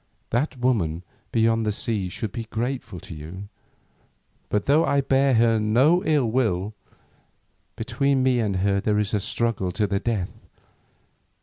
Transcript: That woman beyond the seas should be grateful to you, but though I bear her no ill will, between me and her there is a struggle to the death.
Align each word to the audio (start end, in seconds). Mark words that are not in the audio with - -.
That 0.31 0.57
woman 0.57 1.03
beyond 1.31 1.63
the 1.63 1.71
seas 1.71 2.11
should 2.11 2.31
be 2.31 2.45
grateful 2.45 2.99
to 3.01 3.13
you, 3.13 3.49
but 4.49 4.65
though 4.65 4.83
I 4.83 5.01
bear 5.01 5.35
her 5.35 5.59
no 5.59 6.03
ill 6.03 6.25
will, 6.25 6.73
between 7.75 8.23
me 8.23 8.39
and 8.39 8.55
her 8.55 8.81
there 8.81 8.97
is 8.97 9.13
a 9.13 9.19
struggle 9.19 9.71
to 9.73 9.85
the 9.85 9.99
death. 9.99 10.31